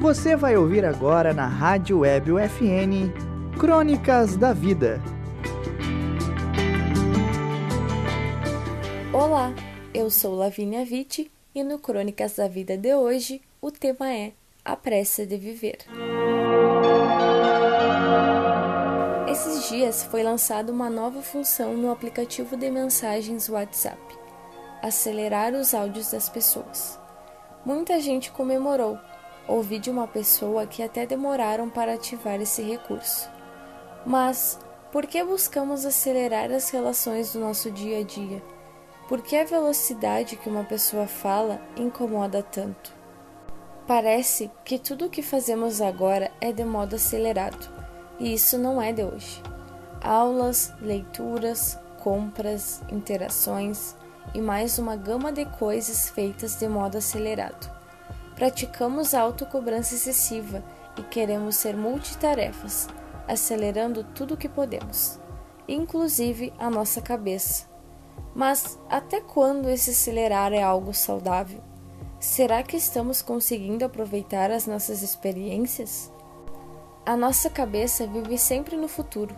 Você 0.00 0.36
vai 0.36 0.56
ouvir 0.56 0.84
agora 0.84 1.34
na 1.34 1.48
Rádio 1.48 1.98
Web 1.98 2.30
UFN 2.30 3.12
Crônicas 3.58 4.36
da 4.36 4.52
Vida. 4.52 5.02
Olá, 9.12 9.52
eu 9.92 10.08
sou 10.08 10.36
Lavínia 10.36 10.84
Vitti 10.84 11.28
e 11.52 11.64
no 11.64 11.80
Crônicas 11.80 12.36
da 12.36 12.46
Vida 12.46 12.78
de 12.78 12.94
hoje 12.94 13.42
o 13.60 13.72
tema 13.72 14.08
é 14.14 14.30
A 14.64 14.76
Pressa 14.76 15.26
de 15.26 15.36
Viver. 15.36 15.78
Esses 19.28 19.68
dias 19.68 20.04
foi 20.04 20.22
lançada 20.22 20.70
uma 20.70 20.88
nova 20.88 21.22
função 21.22 21.76
no 21.76 21.90
aplicativo 21.90 22.56
de 22.56 22.70
mensagens 22.70 23.48
WhatsApp: 23.48 24.00
acelerar 24.80 25.54
os 25.54 25.74
áudios 25.74 26.12
das 26.12 26.28
pessoas. 26.28 27.00
Muita 27.64 28.00
gente 28.00 28.30
comemorou. 28.30 28.96
Ouvi 29.48 29.78
de 29.78 29.90
uma 29.90 30.06
pessoa 30.06 30.66
que 30.66 30.82
até 30.82 31.06
demoraram 31.06 31.70
para 31.70 31.94
ativar 31.94 32.38
esse 32.40 32.60
recurso. 32.62 33.30
Mas 34.04 34.58
por 34.92 35.06
que 35.06 35.24
buscamos 35.24 35.86
acelerar 35.86 36.52
as 36.52 36.68
relações 36.68 37.32
do 37.32 37.40
nosso 37.40 37.70
dia 37.70 38.00
a 38.00 38.02
dia? 38.02 38.42
Por 39.08 39.22
que 39.22 39.36
a 39.36 39.44
velocidade 39.44 40.36
que 40.36 40.50
uma 40.50 40.64
pessoa 40.64 41.06
fala 41.06 41.60
incomoda 41.78 42.42
tanto? 42.42 42.92
Parece 43.86 44.50
que 44.66 44.78
tudo 44.78 45.06
o 45.06 45.10
que 45.10 45.22
fazemos 45.22 45.80
agora 45.80 46.30
é 46.42 46.52
de 46.52 46.62
modo 46.62 46.96
acelerado, 46.96 47.70
e 48.20 48.34
isso 48.34 48.58
não 48.58 48.82
é 48.82 48.92
de 48.92 49.02
hoje. 49.02 49.42
Aulas, 50.02 50.74
leituras, 50.78 51.78
compras, 52.02 52.82
interações 52.92 53.96
e 54.34 54.42
mais 54.42 54.78
uma 54.78 54.94
gama 54.94 55.32
de 55.32 55.46
coisas 55.46 56.10
feitas 56.10 56.54
de 56.56 56.68
modo 56.68 56.98
acelerado. 56.98 57.77
Praticamos 58.38 59.14
autocobrança 59.14 59.96
excessiva 59.96 60.62
e 60.96 61.02
queremos 61.02 61.56
ser 61.56 61.76
multitarefas, 61.76 62.86
acelerando 63.26 64.04
tudo 64.04 64.34
o 64.34 64.36
que 64.36 64.48
podemos, 64.48 65.18
inclusive 65.66 66.52
a 66.56 66.70
nossa 66.70 67.02
cabeça. 67.02 67.66
Mas 68.36 68.78
até 68.88 69.20
quando 69.20 69.68
esse 69.68 69.90
acelerar 69.90 70.52
é 70.52 70.62
algo 70.62 70.94
saudável? 70.94 71.60
Será 72.20 72.62
que 72.62 72.76
estamos 72.76 73.20
conseguindo 73.20 73.84
aproveitar 73.84 74.52
as 74.52 74.68
nossas 74.68 75.02
experiências? 75.02 76.12
A 77.04 77.16
nossa 77.16 77.50
cabeça 77.50 78.06
vive 78.06 78.38
sempre 78.38 78.76
no 78.76 78.86
futuro. 78.86 79.34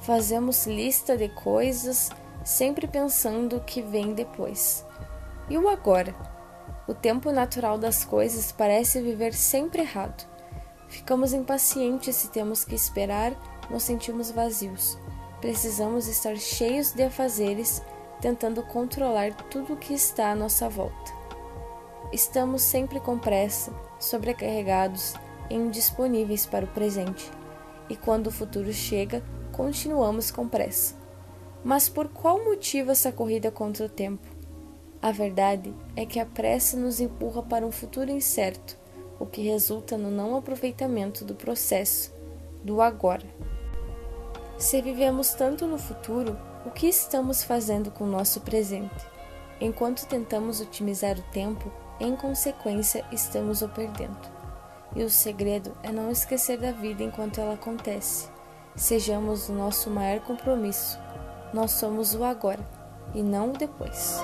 Fazemos 0.00 0.66
lista 0.66 1.14
de 1.14 1.28
coisas, 1.28 2.08
sempre 2.42 2.86
pensando 2.86 3.58
o 3.58 3.64
que 3.64 3.82
vem 3.82 4.14
depois. 4.14 4.82
E 5.50 5.58
o 5.58 5.68
agora? 5.68 6.39
O 6.90 6.94
tempo 6.94 7.30
natural 7.30 7.78
das 7.78 8.04
coisas 8.04 8.50
parece 8.50 9.00
viver 9.00 9.32
sempre 9.32 9.82
errado. 9.82 10.28
Ficamos 10.88 11.32
impacientes 11.32 12.16
se 12.16 12.32
temos 12.32 12.64
que 12.64 12.74
esperar, 12.74 13.32
nos 13.70 13.84
sentimos 13.84 14.32
vazios. 14.32 14.98
Precisamos 15.40 16.08
estar 16.08 16.36
cheios 16.36 16.90
de 16.90 17.04
afazeres, 17.04 17.80
tentando 18.20 18.64
controlar 18.64 19.32
tudo 19.48 19.74
o 19.74 19.76
que 19.76 19.94
está 19.94 20.32
à 20.32 20.34
nossa 20.34 20.68
volta. 20.68 21.12
Estamos 22.12 22.62
sempre 22.62 22.98
com 22.98 23.16
pressa, 23.16 23.72
sobrecarregados 24.00 25.14
e 25.48 25.54
indisponíveis 25.54 26.44
para 26.44 26.64
o 26.64 26.72
presente, 26.74 27.30
e 27.88 27.94
quando 27.94 28.26
o 28.26 28.32
futuro 28.32 28.72
chega, 28.72 29.22
continuamos 29.52 30.32
com 30.32 30.48
pressa. 30.48 30.96
Mas 31.62 31.88
por 31.88 32.08
qual 32.08 32.44
motivo 32.44 32.90
essa 32.90 33.12
corrida 33.12 33.48
contra 33.48 33.86
o 33.86 33.88
tempo? 33.88 34.39
A 35.02 35.12
verdade 35.12 35.74
é 35.96 36.04
que 36.04 36.20
a 36.20 36.26
pressa 36.26 36.76
nos 36.76 37.00
empurra 37.00 37.42
para 37.42 37.64
um 37.64 37.72
futuro 37.72 38.10
incerto, 38.10 38.76
o 39.18 39.24
que 39.24 39.40
resulta 39.40 39.96
no 39.96 40.10
não 40.10 40.36
aproveitamento 40.36 41.24
do 41.24 41.34
processo, 41.34 42.12
do 42.62 42.82
agora. 42.82 43.24
Se 44.58 44.82
vivemos 44.82 45.30
tanto 45.30 45.66
no 45.66 45.78
futuro, 45.78 46.38
o 46.66 46.70
que 46.70 46.86
estamos 46.86 47.42
fazendo 47.42 47.90
com 47.90 48.04
o 48.04 48.10
nosso 48.10 48.42
presente? 48.42 49.06
Enquanto 49.58 50.06
tentamos 50.06 50.60
otimizar 50.60 51.18
o 51.18 51.32
tempo, 51.32 51.72
em 51.98 52.14
consequência, 52.14 53.02
estamos 53.10 53.62
o 53.62 53.70
perdendo. 53.70 54.28
E 54.94 55.02
o 55.02 55.08
segredo 55.08 55.74
é 55.82 55.90
não 55.90 56.10
esquecer 56.10 56.58
da 56.58 56.72
vida 56.72 57.02
enquanto 57.02 57.40
ela 57.40 57.54
acontece. 57.54 58.28
Sejamos 58.76 59.48
o 59.48 59.54
nosso 59.54 59.88
maior 59.88 60.20
compromisso. 60.20 60.98
Nós 61.54 61.70
somos 61.70 62.14
o 62.14 62.22
agora 62.22 62.79
e 63.14 63.22
não 63.22 63.50
o 63.50 63.56
depois. 63.56 64.22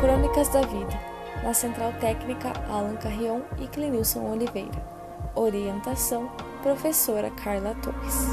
Crônicas 0.00 0.48
da 0.48 0.60
Vida 0.62 1.14
na 1.42 1.52
Central 1.52 1.92
Técnica 2.00 2.52
Alan 2.68 2.96
Carrion 2.96 3.40
e 3.58 3.66
Clenilson 3.68 4.30
Oliveira. 4.30 4.82
Orientação: 5.34 6.30
Professora 6.62 7.30
Carla 7.30 7.74
Torres. 7.82 8.28